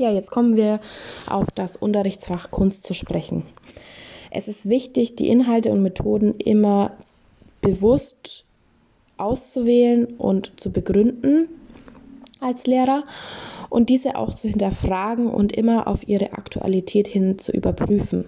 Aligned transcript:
Ja, 0.00 0.10
jetzt 0.10 0.30
kommen 0.30 0.56
wir 0.56 0.80
auf 1.28 1.48
das 1.54 1.76
Unterrichtsfach 1.76 2.50
Kunst 2.50 2.86
zu 2.86 2.94
sprechen. 2.94 3.42
Es 4.30 4.48
ist 4.48 4.66
wichtig, 4.66 5.14
die 5.14 5.28
Inhalte 5.28 5.70
und 5.70 5.82
Methoden 5.82 6.36
immer 6.38 6.92
bewusst 7.60 8.46
auszuwählen 9.18 10.06
und 10.06 10.58
zu 10.58 10.72
begründen 10.72 11.48
als 12.40 12.66
Lehrer 12.66 13.04
und 13.68 13.90
diese 13.90 14.16
auch 14.16 14.34
zu 14.34 14.48
hinterfragen 14.48 15.26
und 15.26 15.52
immer 15.52 15.86
auf 15.86 16.08
ihre 16.08 16.32
Aktualität 16.32 17.06
hin 17.06 17.38
zu 17.38 17.52
überprüfen. 17.52 18.24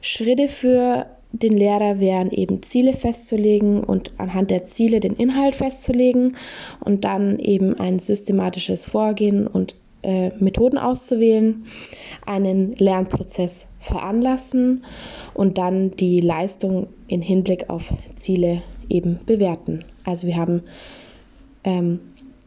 Schritte 0.00 0.48
für 0.48 1.06
den 1.30 1.52
Lehrer 1.52 2.00
wären 2.00 2.32
eben 2.32 2.64
Ziele 2.64 2.92
festzulegen 2.92 3.84
und 3.84 4.18
anhand 4.18 4.50
der 4.50 4.66
Ziele 4.66 4.98
den 4.98 5.14
Inhalt 5.14 5.54
festzulegen 5.54 6.36
und 6.80 7.04
dann 7.04 7.38
eben 7.38 7.78
ein 7.78 8.00
systematisches 8.00 8.84
Vorgehen 8.84 9.46
und 9.46 9.76
äh, 10.08 10.30
Methoden 10.38 10.78
auszuwählen, 10.78 11.66
einen 12.24 12.72
Lernprozess 12.72 13.66
veranlassen 13.78 14.86
und 15.34 15.58
dann 15.58 15.90
die 15.90 16.20
Leistung 16.20 16.86
in 17.08 17.20
Hinblick 17.20 17.68
auf 17.68 17.92
Ziele 18.16 18.62
eben 18.88 19.20
bewerten. 19.26 19.84
Also 20.04 20.26
wir 20.26 20.36
haben 20.36 20.62
ähm, 21.62 22.00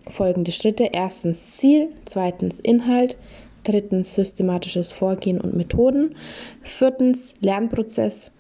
folgende 0.10 0.52
Schritte. 0.52 0.90
Erstens 0.92 1.58
Ziel, 1.58 1.90
zweitens 2.06 2.60
Inhalt, 2.60 3.16
drittens 3.64 4.16
systematisches 4.16 4.92
Vorgehen 4.92 5.40
und 5.40 5.56
Methoden, 5.56 6.16
viertens 6.64 7.36
Lernprozess 7.42 8.32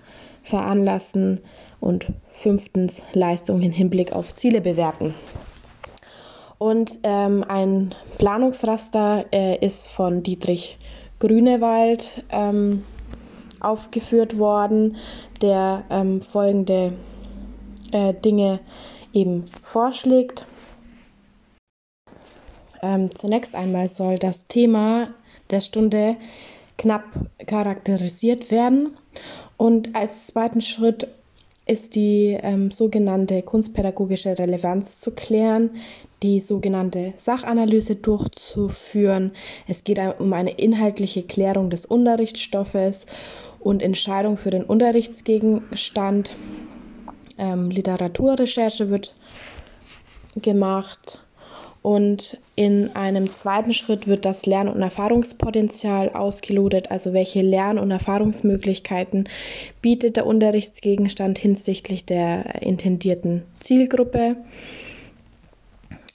veranlassen 0.41 1.41
und 1.79 2.07
fünftens 2.33 3.03
Leistung 3.13 3.61
im 3.61 3.71
Hinblick 3.71 4.13
auf 4.13 4.33
Ziele 4.33 4.61
bewerten. 4.61 5.13
Und 6.61 6.99
ähm, 7.01 7.43
ein 7.47 7.95
Planungsraster 8.19 9.25
äh, 9.31 9.65
ist 9.65 9.89
von 9.89 10.21
Dietrich 10.21 10.77
Grünewald 11.17 12.23
ähm, 12.29 12.85
aufgeführt 13.59 14.37
worden, 14.37 14.97
der 15.41 15.85
ähm, 15.89 16.21
folgende 16.21 16.93
äh, 17.91 18.13
Dinge 18.13 18.59
eben 19.11 19.47
vorschlägt. 19.47 20.45
Ähm, 22.83 23.09
zunächst 23.15 23.55
einmal 23.55 23.87
soll 23.87 24.19
das 24.19 24.45
Thema 24.45 25.15
der 25.49 25.61
Stunde 25.61 26.15
knapp 26.77 27.05
charakterisiert 27.47 28.51
werden 28.51 28.99
und 29.57 29.95
als 29.95 30.27
zweiten 30.27 30.61
Schritt 30.61 31.07
ist 31.71 31.95
die 31.95 32.37
ähm, 32.41 32.69
sogenannte 32.69 33.41
kunstpädagogische 33.43 34.37
Relevanz 34.37 34.99
zu 34.99 35.11
klären, 35.11 35.69
die 36.21 36.41
sogenannte 36.41 37.13
Sachanalyse 37.15 37.95
durchzuführen. 37.95 39.31
Es 39.69 39.85
geht 39.85 39.97
um 40.19 40.33
eine 40.33 40.51
inhaltliche 40.51 41.23
Klärung 41.23 41.69
des 41.69 41.85
Unterrichtsstoffes 41.85 43.05
und 43.61 43.81
Entscheidung 43.81 44.37
für 44.37 44.49
den 44.49 44.65
Unterrichtsgegenstand. 44.65 46.35
Ähm, 47.37 47.71
Literaturrecherche 47.71 48.89
wird 48.89 49.15
gemacht 50.35 51.19
und 51.81 52.37
in 52.55 52.95
einem 52.95 53.31
zweiten 53.31 53.73
Schritt 53.73 54.07
wird 54.07 54.25
das 54.25 54.45
Lern- 54.45 54.67
und 54.67 54.81
Erfahrungspotenzial 54.81 56.09
ausgelotet, 56.09 56.91
also 56.91 57.11
welche 57.11 57.41
Lern- 57.41 57.79
und 57.79 57.89
Erfahrungsmöglichkeiten 57.89 59.27
bietet 59.81 60.17
der 60.17 60.27
Unterrichtsgegenstand 60.27 61.39
hinsichtlich 61.39 62.05
der 62.05 62.61
intendierten 62.61 63.43
Zielgruppe. 63.59 64.35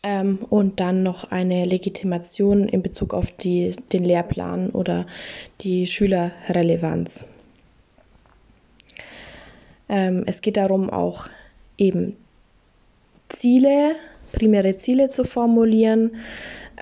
Ähm, 0.05 0.39
und 0.51 0.79
dann 0.79 1.03
noch 1.03 1.25
eine 1.33 1.65
Legitimation 1.65 2.69
in 2.69 2.83
Bezug 2.83 3.13
auf 3.13 3.33
die, 3.33 3.75
den 3.93 4.05
Lehrplan 4.05 4.71
oder 4.71 5.07
die 5.63 5.89
Schülerrelevanz. 5.89 7.27
Ähm, 9.89 10.23
es 10.27 10.43
geht 10.43 10.59
darum, 10.59 10.91
auch 10.91 11.29
eben 11.77 12.17
Ziele 13.29 13.97
primäre 14.37 14.77
Ziele 14.77 15.11
zu 15.11 15.25
formulieren. 15.25 16.13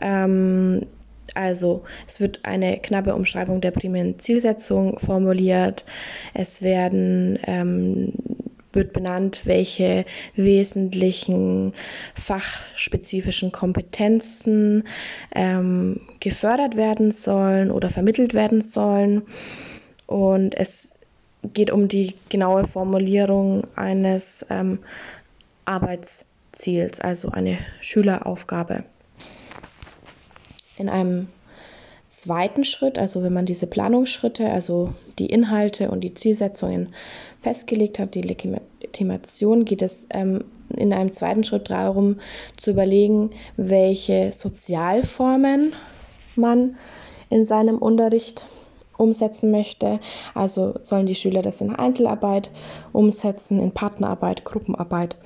Ähm, 0.00 0.86
also 1.34 1.84
es 2.06 2.20
wird 2.20 2.40
eine 2.42 2.78
knappe 2.78 3.14
Umschreibung 3.14 3.62
der 3.62 3.70
primären 3.70 4.18
Zielsetzung 4.18 4.98
formuliert. 4.98 5.86
Es 6.34 6.60
werden 6.60 7.38
ähm, 7.46 8.12
wird 8.72 8.92
benannt, 8.92 9.42
welche 9.44 10.04
wesentlichen 10.34 11.72
fachspezifischen 12.14 13.52
Kompetenzen 13.52 14.84
ähm, 15.34 16.00
gefördert 16.20 16.76
werden 16.76 17.12
sollen 17.12 17.70
oder 17.70 17.88
vermittelt 17.88 18.34
werden 18.34 18.62
sollen. 18.62 19.22
Und 20.06 20.56
es 20.56 20.90
geht 21.52 21.70
um 21.70 21.88
die 21.88 22.14
genaue 22.28 22.66
Formulierung 22.66 23.62
eines 23.76 24.44
ähm, 24.50 24.80
Arbeits 25.64 26.24
Ziels, 26.54 27.00
also 27.00 27.28
eine 27.30 27.58
Schüleraufgabe. 27.80 28.84
In 30.76 30.88
einem 30.88 31.28
zweiten 32.08 32.64
Schritt, 32.64 32.98
also 32.98 33.22
wenn 33.22 33.32
man 33.32 33.46
diese 33.46 33.66
Planungsschritte, 33.66 34.48
also 34.50 34.94
die 35.18 35.26
Inhalte 35.26 35.90
und 35.90 36.00
die 36.00 36.14
Zielsetzungen 36.14 36.94
festgelegt 37.40 37.98
hat, 37.98 38.14
die 38.14 38.22
Legitimation, 38.22 39.64
geht 39.64 39.82
es 39.82 40.06
ähm, 40.10 40.44
in 40.76 40.92
einem 40.92 41.12
zweiten 41.12 41.44
Schritt 41.44 41.70
darum 41.70 42.20
zu 42.56 42.70
überlegen, 42.70 43.30
welche 43.56 44.32
Sozialformen 44.32 45.74
man 46.36 46.76
in 47.30 47.46
seinem 47.46 47.78
Unterricht 47.78 48.46
umsetzen 48.96 49.50
möchte. 49.50 50.00
Also 50.34 50.74
sollen 50.82 51.06
die 51.06 51.14
Schüler 51.14 51.42
das 51.42 51.60
in 51.60 51.74
Einzelarbeit 51.74 52.50
umsetzen, 52.92 53.60
in 53.60 53.72
Partnerarbeit, 53.72 54.44
Gruppenarbeit 54.44 55.16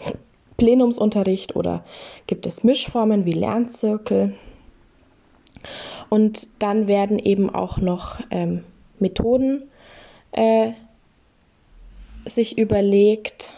Plenumsunterricht 0.58 1.56
oder 1.56 1.84
gibt 2.26 2.46
es 2.46 2.64
Mischformen 2.64 3.24
wie 3.24 3.32
Lernzirkel. 3.32 4.34
Und 6.10 6.48
dann 6.58 6.86
werden 6.86 7.19
eben 7.19 7.48
auch 7.48 7.78
noch 7.78 8.20
ähm, 8.30 8.64
Methoden 8.98 9.70
äh, 10.32 10.72
sich 12.26 12.58
überlegt. 12.58 13.52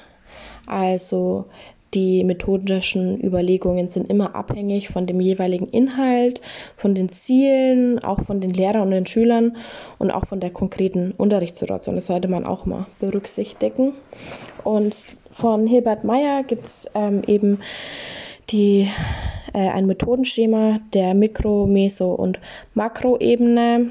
Also 0.67 1.47
die 1.95 2.23
methodischen 2.23 3.21
Überlegungen 3.21 3.89
sind 3.89 4.09
immer 4.09 4.37
abhängig 4.37 4.91
von 4.91 5.07
dem 5.07 5.21
jeweiligen 5.21 5.69
Inhalt, 5.69 6.41
von 6.77 6.95
den 6.95 7.11
Zielen, 7.11 7.99
auch 7.99 8.23
von 8.25 8.41
den 8.41 8.51
Lehrern 8.51 8.83
und 8.83 8.91
den 8.93 9.07
Schülern 9.07 9.57
und 9.99 10.11
auch 10.11 10.27
von 10.27 10.41
der 10.41 10.51
konkreten 10.51 11.13
Unterrichtssituation. 11.17 11.97
Das 11.97 12.07
sollte 12.07 12.29
man 12.29 12.47
auch 12.47 12.65
mal 12.65 12.87
berücksichtigen. 13.01 13.95
Und 14.63 15.07
von 15.31 15.67
Hilbert 15.67 16.05
Meyer 16.05 16.45
gibt 16.45 16.65
es 16.65 16.89
ähm, 16.95 17.23
eben 17.27 17.59
die, 18.51 18.89
äh, 19.53 19.69
ein 19.69 19.87
Methodenschema 19.87 20.81
der 20.95 21.15
Mikro-, 21.15 21.67
Meso- 21.67 22.15
und 22.15 22.39
Makroebene. 22.75 23.91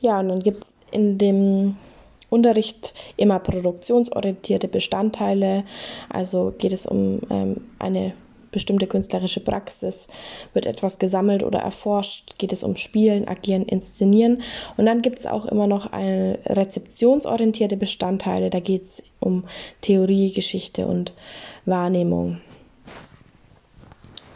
Ja, 0.00 0.20
und 0.20 0.28
dann 0.28 0.40
gibt 0.40 0.64
es 0.64 0.72
in 0.90 1.18
dem 1.18 1.76
Unterricht 2.32 2.94
immer 3.16 3.38
produktionsorientierte 3.38 4.68
Bestandteile. 4.68 5.64
Also 6.08 6.54
geht 6.56 6.72
es 6.72 6.86
um 6.86 7.20
ähm, 7.30 7.68
eine 7.78 8.14
bestimmte 8.52 8.86
künstlerische 8.86 9.40
Praxis, 9.40 10.06
wird 10.52 10.66
etwas 10.66 10.98
gesammelt 10.98 11.42
oder 11.42 11.58
erforscht, 11.58 12.38
geht 12.38 12.52
es 12.52 12.62
um 12.62 12.76
Spielen, 12.76 13.26
Agieren, 13.26 13.64
Inszenieren. 13.64 14.42
Und 14.76 14.86
dann 14.86 15.02
gibt 15.02 15.20
es 15.20 15.26
auch 15.26 15.46
immer 15.46 15.66
noch 15.66 15.92
eine 15.92 16.38
rezeptionsorientierte 16.46 17.76
Bestandteile, 17.76 18.50
da 18.50 18.60
geht 18.60 18.84
es 18.84 19.02
um 19.18 19.44
Theorie, 19.80 20.32
Geschichte 20.32 20.86
und 20.86 21.12
Wahrnehmung. 21.64 22.40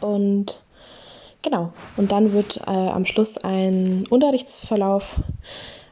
Und 0.01 0.61
genau, 1.41 1.71
und 1.95 2.11
dann 2.11 2.33
wird 2.33 2.57
äh, 2.57 2.71
am 2.71 3.05
Schluss 3.05 3.37
ein 3.37 4.05
Unterrichtsverlauf 4.09 5.21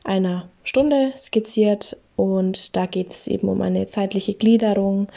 einer 0.06 0.50
Stunde 0.64 1.14
skizziert 1.18 1.98
und 2.16 2.76
da 2.78 2.86
geht 2.86 3.12
es 3.12 3.28
eben 3.28 3.50
um 3.50 3.62
eine 3.62 3.88
zeitliche 3.88 4.36
Gliederung, 4.36 5.08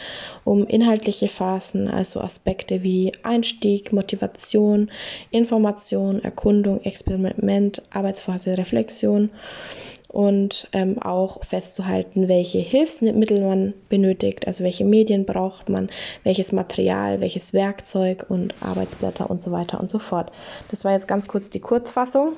um 0.45 0.67
inhaltliche 0.67 1.29
Phasen, 1.29 1.89
also 1.89 2.21
Aspekte 2.21 2.83
wie 2.83 3.13
Einstieg, 3.23 3.93
Motivation, 3.93 4.91
Information, 5.31 6.23
Erkundung, 6.23 6.83
Experiment, 6.83 7.83
Arbeitsphase, 7.91 8.59
Reflexion 8.59 9.31
und 10.09 10.69
ähm, 10.73 11.01
auch 11.01 11.45
festzuhalten, 11.45 12.29
welche 12.29 12.59
Hilfsmittel 12.59 13.43
man 13.43 13.75
benötigt, 13.89 14.47
also 14.47 14.65
welche 14.65 14.85
Medien 14.85 15.25
braucht 15.25 15.69
man, 15.69 15.91
welches 16.25 16.51
Material, 16.51 17.21
welches 17.21 17.53
Werkzeug 17.53 18.27
und 18.29 18.55
Arbeitsblätter 18.61 19.31
und 19.31 19.43
so 19.43 19.53
weiter 19.53 19.79
und 19.79 19.91
so 19.91 19.99
fort. 19.99 20.33
Das 20.71 20.85
war 20.85 20.93
jetzt 20.93 21.07
ganz 21.07 21.29
kurz 21.29 21.51
die 21.51 21.61
Kurzfassung. 21.61 22.33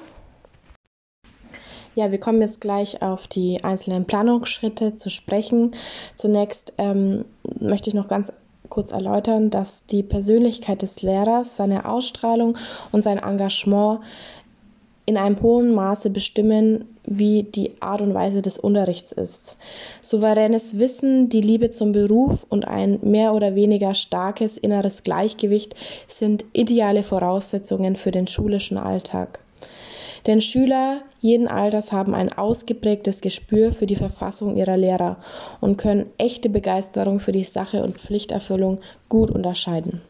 Ja, 1.96 2.12
wir 2.12 2.20
kommen 2.20 2.40
jetzt 2.40 2.60
gleich 2.60 3.02
auf 3.02 3.26
die 3.26 3.64
einzelnen 3.64 4.04
Planungsschritte 4.04 4.94
zu 4.94 5.10
sprechen. 5.10 5.72
Zunächst 6.14 6.72
ähm, 6.78 7.24
möchte 7.58 7.90
ich 7.90 7.94
noch 7.94 8.06
ganz 8.06 8.32
kurz 8.68 8.92
erläutern, 8.92 9.50
dass 9.50 9.84
die 9.86 10.04
Persönlichkeit 10.04 10.82
des 10.82 11.02
Lehrers, 11.02 11.56
seine 11.56 11.86
Ausstrahlung 11.86 12.56
und 12.92 13.02
sein 13.02 13.18
Engagement 13.18 14.00
in 15.04 15.16
einem 15.16 15.42
hohen 15.42 15.74
Maße 15.74 16.08
bestimmen, 16.08 16.84
wie 17.04 17.42
die 17.42 17.82
Art 17.82 18.00
und 18.00 18.14
Weise 18.14 18.42
des 18.42 18.58
Unterrichts 18.58 19.10
ist. 19.10 19.56
Souveränes 20.00 20.78
Wissen, 20.78 21.28
die 21.28 21.40
Liebe 21.40 21.72
zum 21.72 21.90
Beruf 21.90 22.46
und 22.48 22.68
ein 22.68 23.00
mehr 23.02 23.34
oder 23.34 23.56
weniger 23.56 23.94
starkes 23.94 24.56
inneres 24.56 25.02
Gleichgewicht 25.02 25.74
sind 26.06 26.44
ideale 26.52 27.02
Voraussetzungen 27.02 27.96
für 27.96 28.12
den 28.12 28.28
schulischen 28.28 28.78
Alltag. 28.78 29.40
Denn 30.26 30.40
Schüler 30.40 31.02
jeden 31.20 31.48
Alters 31.48 31.92
haben 31.92 32.14
ein 32.14 32.32
ausgeprägtes 32.32 33.20
Gespür 33.20 33.72
für 33.72 33.86
die 33.86 33.96
Verfassung 33.96 34.56
ihrer 34.56 34.76
Lehrer 34.76 35.16
und 35.60 35.76
können 35.76 36.06
echte 36.18 36.48
Begeisterung 36.48 37.20
für 37.20 37.32
die 37.32 37.44
Sache 37.44 37.82
und 37.82 38.00
Pflichterfüllung 38.00 38.80
gut 39.08 39.30
unterscheiden. 39.30 40.00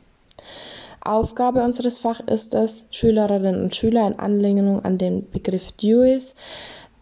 Aufgabe 1.02 1.62
unseres 1.62 1.98
Fachs 1.98 2.22
ist 2.26 2.54
es, 2.54 2.84
Schülerinnen 2.90 3.62
und 3.62 3.74
Schüler 3.74 4.06
in 4.06 4.18
Anlehnung 4.18 4.84
an 4.84 4.98
den 4.98 5.30
Begriff 5.30 5.72
Dewey's 5.72 6.34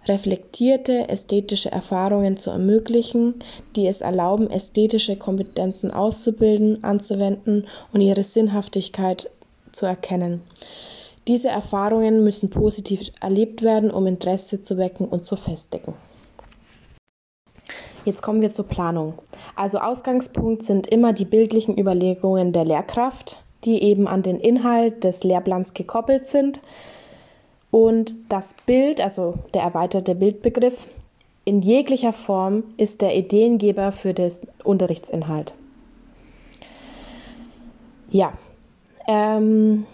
reflektierte 0.07 1.09
ästhetische 1.09 1.71
Erfahrungen 1.71 2.37
zu 2.37 2.51
ermöglichen, 2.51 3.35
die 3.77 3.87
es 3.87 4.01
erlauben, 4.01 4.51
ästhetische 4.51 5.17
Kompetenzen 5.17 5.91
auszubilden, 5.91 6.83
anzuwenden 6.85 7.67
und 7.93 8.01
ihre 8.01 8.25
Sinnhaftigkeit 8.25 9.31
zu 9.73 9.87
erkennen. 9.87 10.43
Diese 11.29 11.49
Erfahrungen 11.49 12.25
müssen 12.25 12.49
positiv 12.49 13.11
erlebt 13.21 13.63
werden, 13.63 13.91
um 13.91 14.07
Interesse 14.07 14.63
zu 14.63 14.79
wecken 14.79 15.07
und 15.07 15.27
zu 15.27 15.37
festigen. 15.37 15.93
Jetzt 18.07 18.23
kommen 18.23 18.41
wir 18.41 18.51
zur 18.51 18.67
Planung. 18.67 19.19
Also 19.55 19.79
Ausgangspunkt 19.79 20.63
sind 20.63 20.87
immer 20.87 21.13
die 21.13 21.27
bildlichen 21.27 21.79
Überlegungen 21.79 22.53
der 22.53 22.65
Lehrkraft, 22.65 23.43
die 23.65 23.83
eben 23.83 24.09
an 24.09 24.23
den 24.23 24.41
Inhalt 24.41 25.05
des 25.05 25.23
Lehrplans 25.23 25.75
gekoppelt 25.75 26.27
sind. 26.27 26.61
Und 27.71 28.15
das 28.31 28.55
Bild, 28.65 29.03
also 29.03 29.35
der 29.53 29.61
erweiterte 29.61 30.15
Bildbegriff, 30.15 30.87
in 31.45 31.61
jeglicher 31.61 32.15
Form 32.15 32.65
ist 32.79 33.03
der 33.03 33.15
Ideengeber 33.15 33.93
für 33.93 34.15
den 34.15 34.33
Unterrichtsinhalt. 34.65 35.53
Ja, 38.11 38.33
ähm, 39.07 39.87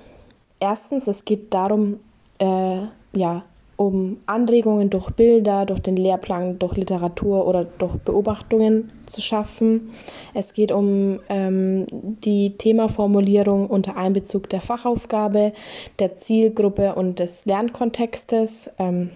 erstens, 0.65 1.07
es 1.07 1.25
geht 1.25 1.53
darum, 1.53 2.01
äh, 2.39 2.83
ja, 3.15 3.45
um 3.77 4.19
Anregungen 4.27 4.89
durch 4.89 5.11
Bilder, 5.11 5.67
durch 5.67 5.81
den 5.81 5.97
Lehrplan, 5.97 6.59
durch 6.59 6.77
Literatur 6.77 7.47
oder 7.47 7.65
durch 7.65 7.97
Beobachtungen 7.97 8.93
zu 9.07 9.21
schaffen. 9.21 9.91
Es 10.33 10.55
geht 10.55 10.71
um 10.71 11.21
ähm, 11.29 11.87
die 11.91 12.57
Themaformulierung 12.57 13.67
unter 13.67 13.97
Einbezug 13.97 14.49
der 14.49 14.61
Fachaufgabe, 14.61 15.53
der 15.99 16.17
Zielgruppe 16.17 16.95
und 16.95 17.19
des 17.19 17.45
Lernkontextes. 17.47 18.71
Ähm, 18.79 19.11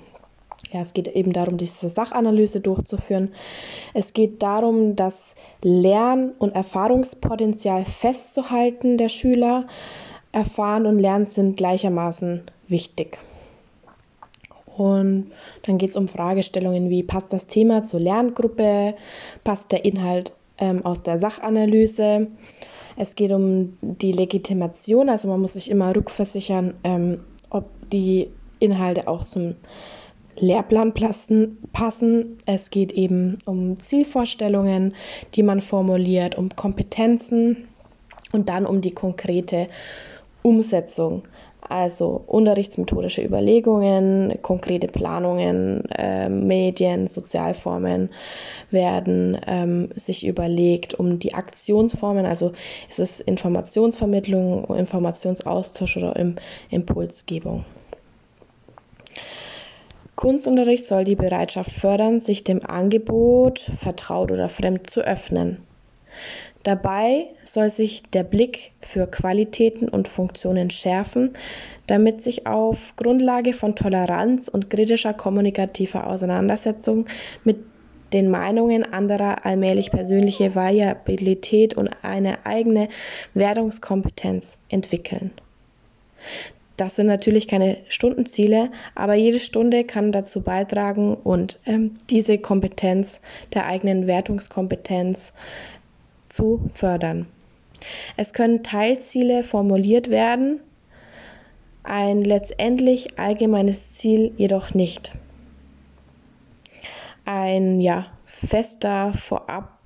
ja, 0.73 0.81
es 0.81 0.93
geht 0.93 1.09
eben 1.09 1.33
darum, 1.33 1.56
diese 1.56 1.89
Sachanalyse 1.89 2.61
durchzuführen. 2.61 3.33
Es 3.95 4.12
geht 4.12 4.43
darum, 4.43 4.97
das 4.97 5.35
Lern- 5.62 6.33
und 6.39 6.55
Erfahrungspotenzial 6.55 7.85
festzuhalten 7.85 8.99
der 8.99 9.09
Schüler. 9.09 9.67
Erfahren 10.38 10.87
und 10.87 10.99
Lernen 10.99 11.26
sind 11.26 11.56
gleichermaßen 11.56 12.43
wichtig. 12.69 13.19
Und 14.76 15.32
dann 15.62 15.79
geht 15.79 15.90
es 15.90 15.96
um 15.96 16.06
Fragestellungen 16.06 16.88
wie, 16.88 17.02
passt 17.02 17.32
das 17.32 17.49
Thema 17.49 17.85
zur 17.85 17.99
Lerngruppe, 17.99 18.94
passt 19.43 19.73
der 19.73 19.85
Inhalt 19.85 20.32
ähm, 20.58 20.87
aus 20.87 21.02
der 21.02 21.19
Sachanalyse. 21.19 22.29
Es 22.96 23.17
geht 23.17 23.32
um 23.32 23.76
die 23.81 24.12
Legitimation, 24.12 25.08
also 25.08 25.26
man 25.26 25.40
muss 25.40 25.55
sich 25.55 25.69
immer 25.69 25.94
rückversichern, 25.94 26.75
ähm, 26.85 27.20
ob 27.50 27.64
die 27.90 28.31
Inhalte 28.61 29.08
auch 29.08 29.25
zum 29.25 29.56
Lehrplan 30.37 30.94
passen. 31.73 32.38
Es 32.46 32.70
geht 32.70 32.93
eben 32.93 33.38
um 33.46 33.81
Zielvorstellungen, 33.81 34.94
die 35.35 35.43
man 35.43 35.61
formuliert, 35.61 36.38
um 36.38 36.50
Kompetenzen 36.55 37.69
und 38.31 38.49
dann 38.49 38.67
um 38.67 38.81
die 38.81 38.93
konkrete 38.93 39.69
Umsetzung. 40.43 41.23
Also 41.61 42.23
unterrichtsmethodische 42.26 43.23
Überlegungen, 43.23 44.40
konkrete 44.43 44.87
Planungen, 44.87 45.85
äh, 45.90 46.29
Medien, 46.29 47.08
Sozialformen 47.08 48.11
werden 48.70 49.38
ähm, 49.46 49.90
sich 49.96 50.25
überlegt, 50.25 50.94
um 50.94 51.19
die 51.19 51.35
Aktionsformen, 51.35 52.26
also 52.26 52.52
ist 52.88 53.00
es 53.00 53.20
Informationsvermittlung, 53.20 54.64
Informationsaustausch 54.67 55.96
oder 55.96 56.17
im 56.17 56.37
Impulsgebung. 56.70 57.64
Kunstunterricht 60.14 60.87
soll 60.87 61.05
die 61.05 61.17
Bereitschaft 61.17 61.70
fördern, 61.70 62.20
sich 62.20 62.44
dem 62.44 62.64
Angebot, 62.64 63.70
vertraut 63.79 64.32
oder 64.32 64.49
fremd 64.49 64.90
zu 64.90 65.00
öffnen. 65.00 65.68
Dabei 66.65 67.27
soll 67.45 67.71
sich 67.71 68.03
der 68.03 68.25
Blick 68.25 68.73
für 68.81 69.07
Qualitäten 69.07 69.89
und 69.89 70.09
Funktionen 70.09 70.71
schärfen, 70.71 71.33
damit 71.87 72.21
sich 72.21 72.47
auf 72.47 72.95
Grundlage 72.97 73.53
von 73.53 73.75
Toleranz 73.75 74.49
und 74.49 74.69
kritischer 74.69 75.15
kommunikativer 75.15 76.07
Auseinandersetzung 76.07 77.07
mit 77.45 77.59
den 78.13 78.31
Meinungen 78.31 78.85
anderer 78.85 79.45
allmählich 79.45 79.91
persönliche 79.91 80.55
Variabilität 80.55 81.75
und 81.75 81.91
eine 82.03 82.47
eigene 82.47 82.89
Wertungskompetenz 83.35 84.57
entwickeln. 84.69 85.31
Das 86.77 86.95
sind 86.95 87.09
natürlich 87.09 87.49
keine 87.49 87.79
Stundenziele, 87.89 88.71
aber 88.95 89.15
jede 89.15 89.41
Stunde 89.41 89.83
kann 89.83 90.13
dazu 90.13 90.43
beitragen 90.43 91.15
und 91.17 91.59
ähm, 91.67 91.95
diese 92.09 92.39
Kompetenz 92.39 93.21
der 93.53 93.67
eigenen 93.67 94.07
Wertungskompetenz 94.07 95.33
zu 96.29 96.69
fördern. 96.73 97.27
Es 98.17 98.33
können 98.33 98.63
Teilziele 98.63 99.45
formuliert 99.45 100.11
werden, 100.11 100.61
ein 101.85 102.23
letztendlich 102.23 103.19
allgemeines 103.19 103.93
Ziel 103.93 104.33
jedoch 104.37 104.75
nicht. 104.75 105.13
Ein 107.25 107.81
ja, 107.81 108.07
fester 108.25 109.13
vorab 109.15 109.79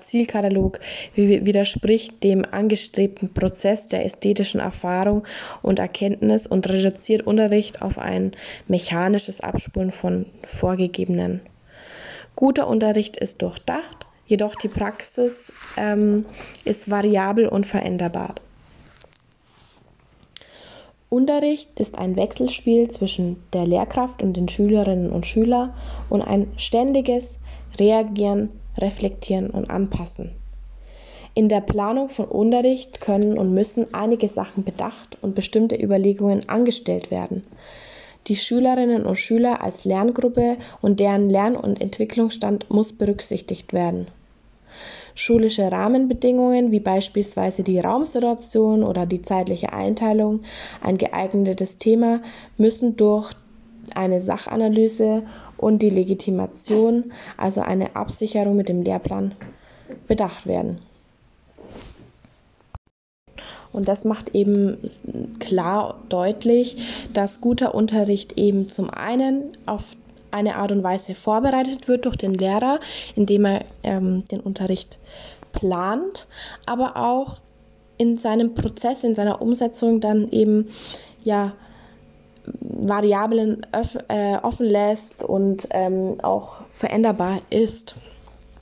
Zielkatalog 0.00 0.80
widerspricht 1.14 2.24
dem 2.24 2.44
angestrebten 2.44 3.32
Prozess 3.32 3.86
der 3.86 4.04
ästhetischen 4.04 4.60
Erfahrung 4.60 5.24
und 5.62 5.78
Erkenntnis 5.78 6.46
und 6.46 6.68
reduziert 6.68 7.26
Unterricht 7.26 7.82
auf 7.82 7.98
ein 7.98 8.32
mechanisches 8.66 9.40
Abspulen 9.40 9.92
von 9.92 10.26
vorgegebenen. 10.46 11.40
Guter 12.34 12.68
Unterricht 12.68 13.16
ist 13.16 13.42
durchdacht 13.42 14.07
Jedoch 14.28 14.54
die 14.56 14.68
Praxis 14.68 15.50
ähm, 15.78 16.26
ist 16.66 16.90
variabel 16.90 17.48
und 17.48 17.66
veränderbar. 17.66 18.34
Unterricht 21.08 21.80
ist 21.80 21.96
ein 21.96 22.14
Wechselspiel 22.16 22.90
zwischen 22.90 23.42
der 23.54 23.66
Lehrkraft 23.66 24.22
und 24.22 24.36
den 24.36 24.46
Schülerinnen 24.46 25.10
und 25.10 25.24
Schülern 25.24 25.72
und 26.10 26.20
ein 26.20 26.52
ständiges 26.58 27.38
Reagieren, 27.78 28.50
Reflektieren 28.76 29.48
und 29.48 29.70
Anpassen. 29.70 30.32
In 31.32 31.48
der 31.48 31.62
Planung 31.62 32.10
von 32.10 32.26
Unterricht 32.26 33.00
können 33.00 33.38
und 33.38 33.54
müssen 33.54 33.94
einige 33.94 34.28
Sachen 34.28 34.62
bedacht 34.62 35.16
und 35.22 35.34
bestimmte 35.34 35.82
Überlegungen 35.82 36.46
angestellt 36.50 37.10
werden. 37.10 37.44
Die 38.26 38.36
Schülerinnen 38.36 39.06
und 39.06 39.16
Schüler 39.16 39.62
als 39.62 39.86
Lerngruppe 39.86 40.58
und 40.82 41.00
deren 41.00 41.30
Lern- 41.30 41.56
und 41.56 41.80
Entwicklungsstand 41.80 42.68
muss 42.68 42.92
berücksichtigt 42.92 43.72
werden. 43.72 44.08
Schulische 45.18 45.72
Rahmenbedingungen 45.72 46.70
wie 46.70 46.78
beispielsweise 46.78 47.64
die 47.64 47.80
Raumsituation 47.80 48.84
oder 48.84 49.04
die 49.04 49.20
zeitliche 49.20 49.72
Einteilung, 49.72 50.42
ein 50.80 50.96
geeignetes 50.96 51.76
Thema 51.76 52.20
müssen 52.56 52.96
durch 52.96 53.32
eine 53.96 54.20
Sachanalyse 54.20 55.24
und 55.56 55.82
die 55.82 55.90
Legitimation, 55.90 57.12
also 57.36 57.62
eine 57.62 57.96
Absicherung 57.96 58.54
mit 58.54 58.68
dem 58.68 58.82
Lehrplan, 58.82 59.34
bedacht 60.06 60.46
werden. 60.46 60.78
Und 63.72 63.88
das 63.88 64.04
macht 64.04 64.36
eben 64.36 64.78
klar 65.40 66.00
deutlich, 66.08 66.76
dass 67.12 67.40
guter 67.40 67.74
Unterricht 67.74 68.38
eben 68.38 68.68
zum 68.68 68.88
einen 68.88 69.50
auf 69.66 69.96
eine 70.30 70.56
Art 70.56 70.72
und 70.72 70.82
Weise 70.82 71.14
vorbereitet 71.14 71.88
wird 71.88 72.06
durch 72.06 72.16
den 72.16 72.34
Lehrer, 72.34 72.80
indem 73.14 73.44
er 73.44 73.64
ähm, 73.82 74.24
den 74.26 74.40
Unterricht 74.40 74.98
plant, 75.52 76.26
aber 76.66 76.96
auch 76.96 77.38
in 77.96 78.18
seinem 78.18 78.54
Prozess, 78.54 79.04
in 79.04 79.14
seiner 79.14 79.42
Umsetzung 79.42 80.00
dann 80.00 80.30
eben 80.30 80.68
ja 81.24 81.52
Variablen 82.60 83.66
äh, 84.08 84.36
offen 84.36 84.66
lässt 84.66 85.22
und 85.22 85.68
ähm, 85.70 86.16
auch 86.22 86.56
veränderbar 86.72 87.40
ist. 87.50 87.94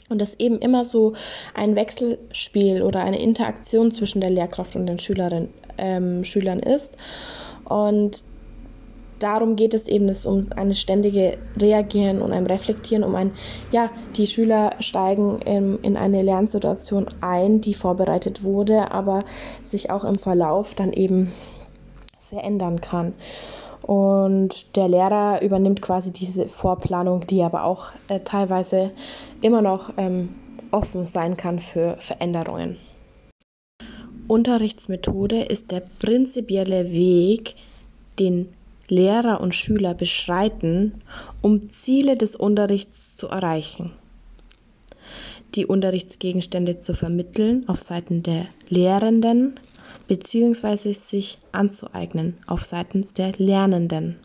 Und 0.08 0.22
das 0.22 0.38
eben 0.38 0.58
immer 0.60 0.84
so 0.84 1.14
ein 1.54 1.74
Wechselspiel 1.74 2.82
oder 2.82 3.00
eine 3.00 3.20
Interaktion 3.20 3.92
zwischen 3.92 4.20
der 4.20 4.30
Lehrkraft 4.30 4.76
und 4.76 4.86
den 4.86 4.98
Schülerin, 4.98 5.48
ähm, 5.78 6.24
Schülern 6.24 6.60
ist. 6.60 6.96
Und 7.64 8.24
darum 9.18 9.56
geht 9.56 9.74
es 9.74 9.88
eben, 9.88 10.06
dass 10.06 10.26
um 10.26 10.48
eine 10.54 10.74
ständige 10.74 11.38
Reagieren 11.56 12.20
und 12.22 12.32
ein 12.32 12.46
Reflektieren, 12.46 13.04
um 13.04 13.14
ein, 13.14 13.32
ja, 13.72 13.90
die 14.16 14.26
Schüler 14.26 14.70
steigen 14.80 15.40
in, 15.42 15.78
in 15.80 15.96
eine 15.96 16.22
Lernsituation 16.22 17.06
ein, 17.20 17.60
die 17.60 17.74
vorbereitet 17.74 18.42
wurde, 18.42 18.90
aber 18.90 19.20
sich 19.62 19.90
auch 19.90 20.04
im 20.04 20.16
Verlauf 20.16 20.74
dann 20.74 20.92
eben 20.92 21.32
verändern 22.28 22.80
kann. 22.80 23.14
Und 23.82 24.74
der 24.76 24.88
Lehrer 24.88 25.42
übernimmt 25.42 25.80
quasi 25.80 26.12
diese 26.12 26.48
Vorplanung, 26.48 27.26
die 27.26 27.42
aber 27.42 27.64
auch 27.64 27.92
äh, 28.08 28.20
teilweise 28.20 28.90
immer 29.42 29.62
noch 29.62 29.92
ähm, 29.96 30.34
offen 30.72 31.06
sein 31.06 31.36
kann 31.36 31.60
für 31.60 31.96
Veränderungen. 32.00 32.78
Unterrichtsmethode 34.26 35.42
ist 35.42 35.70
der 35.70 35.82
prinzipielle 36.00 36.90
Weg, 36.90 37.54
den 38.18 38.55
Lehrer 38.88 39.40
und 39.40 39.54
Schüler 39.54 39.94
beschreiten, 39.94 41.02
um 41.42 41.70
Ziele 41.70 42.16
des 42.16 42.36
Unterrichts 42.36 43.16
zu 43.16 43.28
erreichen. 43.28 43.92
Die 45.54 45.66
Unterrichtsgegenstände 45.66 46.80
zu 46.80 46.94
vermitteln 46.94 47.68
auf 47.68 47.80
Seiten 47.80 48.22
der 48.22 48.46
Lehrenden 48.68 49.58
bzw. 50.06 50.92
sich 50.92 51.38
anzueignen 51.52 52.36
auf 52.46 52.64
Seiten 52.64 53.06
der 53.16 53.32
Lernenden. 53.38 54.16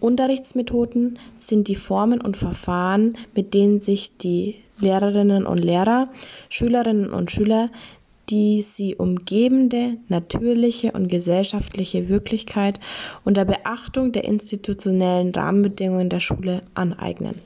Unterrichtsmethoden 0.00 1.18
sind 1.36 1.68
die 1.68 1.76
Formen 1.76 2.20
und 2.20 2.36
Verfahren, 2.36 3.16
mit 3.34 3.54
denen 3.54 3.80
sich 3.80 4.16
die 4.16 4.56
Lehrerinnen 4.78 5.46
und 5.46 5.58
Lehrer, 5.58 6.08
Schülerinnen 6.48 7.10
und 7.10 7.30
Schüler 7.30 7.70
die 8.30 8.62
sie 8.62 8.96
umgebende 8.96 9.98
natürliche 10.08 10.92
und 10.92 11.08
gesellschaftliche 11.08 12.08
Wirklichkeit 12.08 12.80
unter 13.24 13.44
Beachtung 13.44 14.12
der 14.12 14.24
institutionellen 14.24 15.34
Rahmenbedingungen 15.34 16.08
der 16.08 16.20
Schule 16.20 16.62
aneignen. 16.74 17.40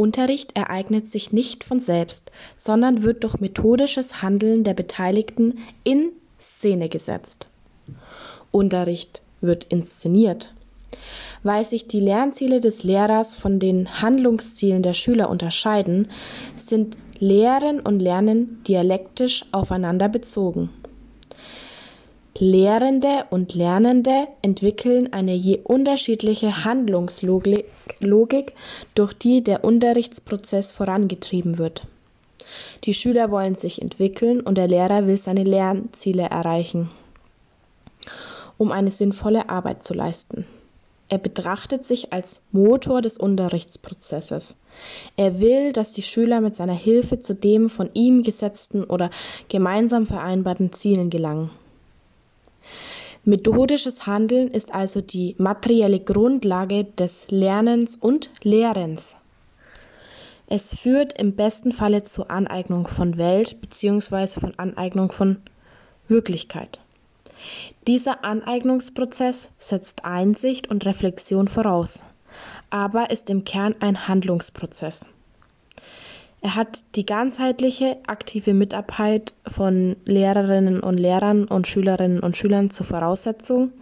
Unterricht 0.00 0.56
ereignet 0.56 1.10
sich 1.10 1.30
nicht 1.30 1.62
von 1.62 1.78
selbst, 1.78 2.32
sondern 2.56 3.02
wird 3.02 3.22
durch 3.22 3.38
methodisches 3.38 4.22
Handeln 4.22 4.64
der 4.64 4.72
Beteiligten 4.72 5.58
in 5.84 6.12
Szene 6.40 6.88
gesetzt. 6.88 7.46
Unterricht 8.50 9.20
wird 9.42 9.64
inszeniert. 9.64 10.54
Weil 11.42 11.66
sich 11.66 11.86
die 11.86 12.00
Lernziele 12.00 12.60
des 12.60 12.82
Lehrers 12.82 13.36
von 13.36 13.58
den 13.60 14.00
Handlungszielen 14.00 14.82
der 14.82 14.94
Schüler 14.94 15.28
unterscheiden, 15.28 16.10
sind 16.56 16.96
Lehren 17.18 17.80
und 17.80 18.00
Lernen 18.00 18.64
dialektisch 18.66 19.44
aufeinander 19.52 20.08
bezogen. 20.08 20.70
Lehrende 22.42 23.26
und 23.28 23.52
Lernende 23.52 24.26
entwickeln 24.40 25.12
eine 25.12 25.34
je 25.34 25.58
unterschiedliche 25.62 26.64
Handlungslogik, 26.64 27.66
durch 28.94 29.12
die 29.12 29.44
der 29.44 29.62
Unterrichtsprozess 29.62 30.72
vorangetrieben 30.72 31.58
wird. 31.58 31.86
Die 32.84 32.94
Schüler 32.94 33.30
wollen 33.30 33.56
sich 33.56 33.82
entwickeln 33.82 34.40
und 34.40 34.56
der 34.56 34.68
Lehrer 34.68 35.06
will 35.06 35.18
seine 35.18 35.44
Lernziele 35.44 36.22
erreichen, 36.22 36.90
um 38.56 38.72
eine 38.72 38.90
sinnvolle 38.90 39.50
Arbeit 39.50 39.84
zu 39.84 39.92
leisten. 39.92 40.46
Er 41.10 41.18
betrachtet 41.18 41.84
sich 41.84 42.10
als 42.14 42.40
Motor 42.52 43.02
des 43.02 43.18
Unterrichtsprozesses. 43.18 44.56
Er 45.18 45.40
will, 45.40 45.74
dass 45.74 45.92
die 45.92 46.02
Schüler 46.02 46.40
mit 46.40 46.56
seiner 46.56 46.72
Hilfe 46.72 47.20
zu 47.20 47.34
dem 47.34 47.68
von 47.68 47.90
ihm 47.92 48.22
gesetzten 48.22 48.82
oder 48.84 49.10
gemeinsam 49.50 50.06
vereinbarten 50.06 50.72
Zielen 50.72 51.10
gelangen. 51.10 51.50
Methodisches 53.24 54.06
Handeln 54.06 54.48
ist 54.48 54.72
also 54.74 55.02
die 55.02 55.34
materielle 55.36 56.00
Grundlage 56.00 56.84
des 56.84 57.30
Lernens 57.30 57.96
und 57.96 58.30
Lehrens. 58.42 59.14
Es 60.46 60.74
führt 60.74 61.20
im 61.20 61.36
besten 61.36 61.72
Falle 61.72 62.02
zur 62.04 62.30
Aneignung 62.30 62.88
von 62.88 63.18
Welt 63.18 63.60
bzw. 63.60 64.40
von 64.40 64.58
Aneignung 64.58 65.12
von 65.12 65.36
Wirklichkeit. 66.08 66.80
Dieser 67.86 68.24
Aneignungsprozess 68.24 69.50
setzt 69.58 70.04
Einsicht 70.04 70.70
und 70.70 70.86
Reflexion 70.86 71.46
voraus, 71.46 72.00
aber 72.70 73.10
ist 73.10 73.28
im 73.28 73.44
Kern 73.44 73.74
ein 73.80 74.08
Handlungsprozess. 74.08 75.04
Er 76.42 76.56
hat 76.56 76.82
die 76.96 77.04
ganzheitliche 77.04 77.98
aktive 78.06 78.54
Mitarbeit 78.54 79.34
von 79.46 79.96
Lehrerinnen 80.06 80.80
und 80.80 80.98
Lehrern 80.98 81.44
und 81.44 81.66
Schülerinnen 81.66 82.20
und 82.20 82.36
Schülern 82.36 82.70
zur 82.70 82.86
Voraussetzung. 82.86 83.72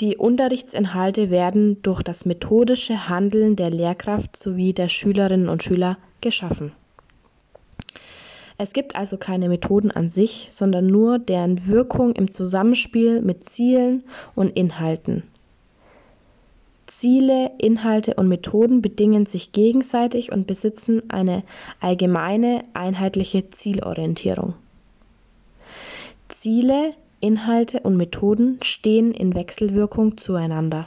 Die 0.00 0.16
Unterrichtsinhalte 0.16 1.28
werden 1.28 1.82
durch 1.82 2.02
das 2.02 2.24
methodische 2.24 3.10
Handeln 3.10 3.54
der 3.54 3.68
Lehrkraft 3.68 4.34
sowie 4.34 4.72
der 4.72 4.88
Schülerinnen 4.88 5.50
und 5.50 5.62
Schüler 5.62 5.98
geschaffen. 6.22 6.72
Es 8.56 8.72
gibt 8.72 8.96
also 8.96 9.18
keine 9.18 9.50
Methoden 9.50 9.90
an 9.90 10.10
sich, 10.10 10.48
sondern 10.50 10.86
nur 10.86 11.18
deren 11.18 11.66
Wirkung 11.66 12.12
im 12.12 12.30
Zusammenspiel 12.30 13.20
mit 13.20 13.44
Zielen 13.48 14.04
und 14.34 14.56
Inhalten. 14.56 15.24
Ziele, 16.90 17.52
Inhalte 17.58 18.14
und 18.14 18.26
Methoden 18.26 18.82
bedingen 18.82 19.24
sich 19.24 19.52
gegenseitig 19.52 20.32
und 20.32 20.48
besitzen 20.48 21.08
eine 21.08 21.44
allgemeine, 21.78 22.64
einheitliche 22.74 23.48
Zielorientierung. 23.48 24.54
Ziele, 26.28 26.92
Inhalte 27.20 27.80
und 27.80 27.96
Methoden 27.96 28.58
stehen 28.62 29.12
in 29.12 29.36
Wechselwirkung 29.36 30.16
zueinander. 30.16 30.86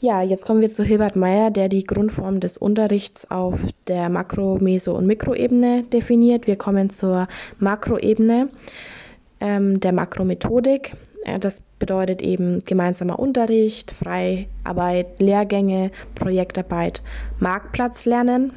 Ja, 0.00 0.20
jetzt 0.20 0.44
kommen 0.44 0.60
wir 0.60 0.70
zu 0.70 0.84
Hilbert 0.84 1.16
Meyer, 1.16 1.50
der 1.50 1.70
die 1.70 1.84
Grundform 1.84 2.40
des 2.40 2.58
Unterrichts 2.58 3.30
auf 3.30 3.58
der 3.86 4.10
Makro-, 4.10 4.58
Meso- 4.58 4.96
und 4.96 5.06
Mikroebene 5.06 5.84
definiert. 5.84 6.46
Wir 6.46 6.56
kommen 6.56 6.90
zur 6.90 7.26
Makroebene 7.58 8.50
ähm, 9.40 9.80
der 9.80 9.92
Makromethodik. 9.92 10.94
Äh, 11.24 11.38
das 11.38 11.60
bedeutet 11.78 12.22
eben 12.22 12.60
gemeinsamer 12.64 13.18
Unterricht, 13.18 13.92
Freiarbeit, 13.92 15.20
Lehrgänge, 15.20 15.90
Projektarbeit, 16.14 17.02
Marktplatzlernen. 17.38 18.52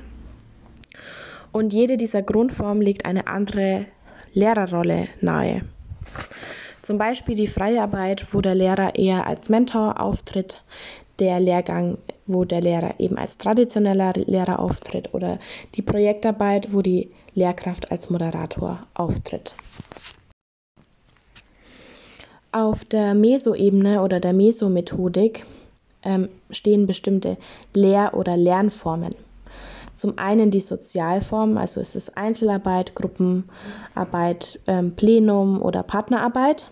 Und 1.51 1.73
jede 1.73 1.97
dieser 1.97 2.21
Grundformen 2.21 2.81
legt 2.83 3.05
eine 3.05 3.27
andere 3.27 3.85
Lehrerrolle 4.33 5.07
nahe. 5.21 5.61
Zum 6.81 6.97
Beispiel 6.97 7.35
die 7.35 7.47
Freiarbeit, 7.47 8.27
wo 8.31 8.41
der 8.41 8.53
Lehrer 8.53 8.95
eher 8.95 9.25
als 9.25 9.49
Mentor 9.49 9.99
auftritt, 9.99 10.63
der 11.19 11.39
Lehrgang, 11.39 11.97
wo 12.27 12.43
der 12.45 12.61
Lehrer 12.61 12.99
eben 12.99 13.17
als 13.17 13.37
traditioneller 13.37 14.13
Lehrer 14.13 14.59
auftritt 14.59 15.13
oder 15.13 15.39
die 15.75 15.81
Projektarbeit, 15.81 16.73
wo 16.73 16.81
die 16.81 17.09
Lehrkraft 17.33 17.91
als 17.91 18.09
Moderator 18.09 18.85
auftritt. 18.93 19.55
Auf 22.55 22.85
der 22.85 23.15
Meso-Ebene 23.15 24.01
oder 24.01 24.21
der 24.21 24.31
Meso-Methodik 24.31 25.45
ähm, 26.03 26.29
stehen 26.49 26.87
bestimmte 26.87 27.35
Lehr- 27.73 28.13
oder 28.13 28.37
Lernformen. 28.37 29.13
Zum 29.93 30.17
einen 30.17 30.51
die 30.51 30.61
Sozialform, 30.61 31.57
also 31.57 31.81
es 31.81 31.97
ist 31.97 32.15
Einzelarbeit, 32.15 32.95
Gruppenarbeit, 32.95 34.61
ähm, 34.67 34.95
Plenum 34.95 35.61
oder 35.61 35.83
Partnerarbeit. 35.83 36.69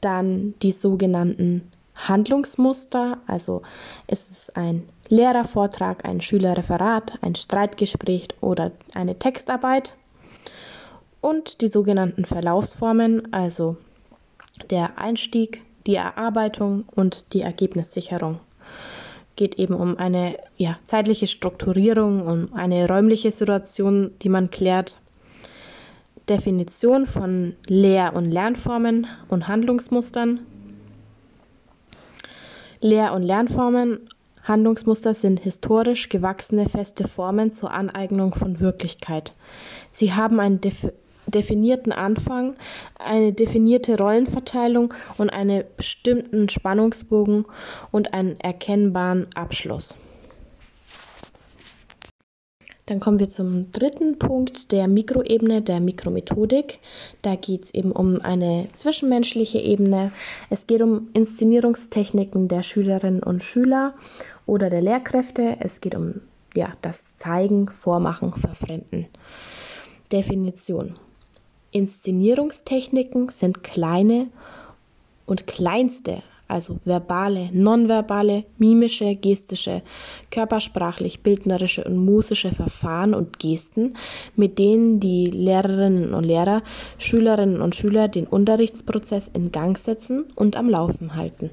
Dann 0.00 0.54
die 0.62 0.72
sogenannten 0.72 1.70
Handlungsmuster, 1.94 3.18
also 3.26 3.60
ist 4.06 4.30
es 4.30 4.56
ein 4.56 4.84
Lehrervortrag, 5.10 6.06
ein 6.06 6.22
Schülerreferat, 6.22 7.18
ein 7.20 7.34
Streitgespräch 7.34 8.28
oder 8.40 8.72
eine 8.94 9.18
Textarbeit 9.18 9.92
und 11.20 11.60
die 11.60 11.68
sogenannten 11.68 12.24
Verlaufsformen, 12.24 13.34
also 13.34 13.76
der 14.70 14.98
Einstieg, 14.98 15.62
die 15.86 15.96
Erarbeitung 15.96 16.84
und 16.94 17.32
die 17.32 17.42
Ergebnissicherung. 17.42 18.40
Geht 19.36 19.58
eben 19.58 19.74
um 19.74 19.96
eine 19.96 20.36
ja, 20.56 20.78
zeitliche 20.84 21.26
Strukturierung, 21.26 22.26
um 22.26 22.54
eine 22.54 22.88
räumliche 22.88 23.32
Situation, 23.32 24.12
die 24.22 24.28
man 24.28 24.50
klärt. 24.50 24.98
Definition 26.28 27.06
von 27.06 27.56
Lehr- 27.66 28.14
und 28.14 28.30
Lernformen 28.30 29.06
und 29.28 29.48
Handlungsmustern, 29.48 30.40
Lehr- 32.80 33.12
und 33.12 33.22
Lernformen, 33.22 34.08
Handlungsmuster 34.44 35.14
sind 35.14 35.38
historisch 35.38 36.08
gewachsene 36.08 36.68
feste 36.68 37.06
Formen 37.06 37.52
zur 37.52 37.70
Aneignung 37.70 38.34
von 38.34 38.58
Wirklichkeit. 38.58 39.34
Sie 39.90 40.12
haben 40.12 40.60
def 40.60 40.92
definierten 41.34 41.92
Anfang, 41.92 42.54
eine 42.98 43.32
definierte 43.32 43.98
Rollenverteilung 43.98 44.94
und 45.18 45.30
einen 45.30 45.64
bestimmten 45.76 46.48
Spannungsbogen 46.48 47.46
und 47.90 48.14
einen 48.14 48.38
erkennbaren 48.40 49.26
Abschluss. 49.34 49.96
Dann 52.86 52.98
kommen 52.98 53.20
wir 53.20 53.30
zum 53.30 53.70
dritten 53.70 54.18
Punkt 54.18 54.72
der 54.72 54.88
Mikroebene, 54.88 55.62
der 55.62 55.78
Mikromethodik. 55.78 56.80
Da 57.22 57.36
geht 57.36 57.64
es 57.66 57.74
eben 57.74 57.92
um 57.92 58.20
eine 58.20 58.68
zwischenmenschliche 58.74 59.58
Ebene. 59.58 60.12
Es 60.50 60.66
geht 60.66 60.82
um 60.82 61.08
Inszenierungstechniken 61.14 62.48
der 62.48 62.62
Schülerinnen 62.62 63.22
und 63.22 63.42
Schüler 63.42 63.94
oder 64.46 64.68
der 64.68 64.82
Lehrkräfte. 64.82 65.56
Es 65.60 65.80
geht 65.80 65.94
um 65.94 66.22
ja, 66.54 66.72
das 66.82 67.16
Zeigen, 67.18 67.68
Vormachen, 67.68 68.34
Verfremden. 68.34 69.06
Definition. 70.10 70.98
Inszenierungstechniken 71.72 73.28
sind 73.28 73.64
kleine 73.64 74.28
und 75.26 75.46
kleinste 75.46 76.22
also 76.52 76.78
verbale, 76.84 77.48
nonverbale, 77.52 78.44
mimische, 78.58 79.16
gestische, 79.16 79.80
körpersprachlich, 80.30 81.22
bildnerische 81.22 81.82
und 81.84 81.96
musische 81.96 82.52
Verfahren 82.52 83.14
und 83.14 83.38
Gesten, 83.38 83.96
mit 84.36 84.58
denen 84.58 85.00
die 85.00 85.24
Lehrerinnen 85.24 86.12
und 86.12 86.24
Lehrer, 86.24 86.62
Schülerinnen 86.98 87.62
und 87.62 87.74
Schüler 87.74 88.08
den 88.08 88.26
Unterrichtsprozess 88.26 89.30
in 89.32 89.50
Gang 89.50 89.78
setzen 89.78 90.26
und 90.36 90.56
am 90.56 90.68
Laufen 90.68 91.16
halten. 91.16 91.48